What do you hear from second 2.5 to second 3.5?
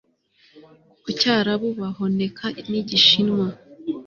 nigishinwa